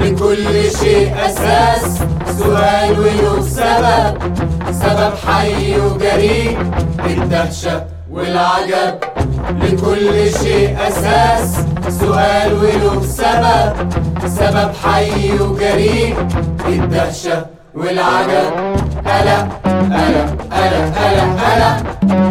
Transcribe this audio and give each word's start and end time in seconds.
لكل 0.00 0.70
شيء 0.70 1.14
أساس 1.26 1.98
سؤال 2.38 3.00
وله 3.00 3.40
سبب. 3.40 4.14
سبب 4.72 5.12
حي 5.26 5.80
وجريء 5.80 6.58
الدهشة 7.06 7.86
والعجب. 8.10 9.05
لكل 9.50 10.30
شيء 10.42 10.76
أساس 10.88 11.56
سؤال 12.00 12.52
وله 12.54 13.02
سبب 13.02 13.72
سبب 14.26 14.70
حي 14.84 15.32
وجريء 15.40 16.16
الدهشة 16.68 17.46
والعجب 17.74 18.50
ألا 19.06 19.38
ألا 19.66 20.24
ألا 20.52 20.82
ألا 21.06 21.24
ألا 21.52 21.76
ألا 22.06 22.26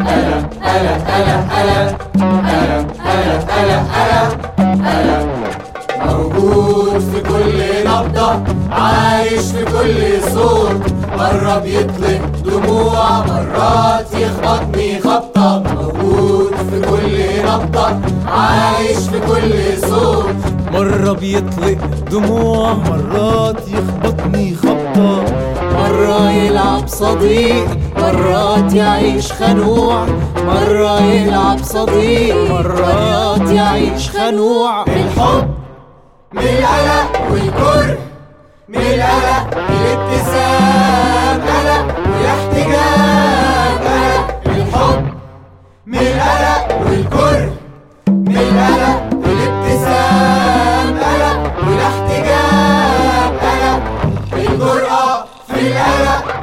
ألا 0.76 0.96
ألا 1.16 1.38
ألا 1.62 1.88
ألا 3.06 3.38
ألا 3.62 3.78
ألا 4.02 4.22
ألا 5.00 5.26
موجود 6.06 7.00
في 7.00 7.22
كل 7.22 7.90
نبضة 7.90 8.44
عايش 8.72 9.42
في 9.52 9.66
كل 9.66 10.32
صوت 10.34 10.82
مرة 11.18 11.58
بيطلق 11.60 12.22
دموع 12.46 13.20
مرات 13.26 14.08
يخبطني 14.14 15.00
خبطة 15.00 15.64
موجود 15.76 16.52
في 16.72 16.82
كل 16.82 16.95
عايش 18.28 18.98
في 18.98 19.20
كل 19.20 19.88
صوت 19.90 20.36
مرة 20.74 21.12
بيطلق 21.14 21.78
دموع 22.12 22.74
مرات 22.74 23.68
يخبطني 23.68 24.56
خبطة. 24.56 25.24
مرة 25.74 26.32
يلعب 26.32 26.88
صديق 26.88 27.68
مرات 27.98 28.74
يعيش 28.74 29.32
خنوع. 29.32 30.06
مرة 30.46 31.02
يلعب 31.02 31.64
صديق 31.64 32.52
مرات 32.52 33.50
يعيش 33.50 34.10
خنوع. 34.10 34.84
الحب 34.84 35.48
من 36.34 36.42
القلق 36.42 37.32
والكره 37.32 37.98
من 38.70 38.76
القلق 38.78 39.58
الابتسام. 39.70 41.42
قلق. 41.42 42.05
والكره 46.86 47.54
من 48.08 48.38
القلق 48.38 49.02
الابتسام 49.26 50.88
قلق 50.98 51.54
والاحتجاب 51.68 53.32
قلق 53.42 53.82
الجرأة 54.34 55.26
في 55.48 55.60
القلق 55.68 56.35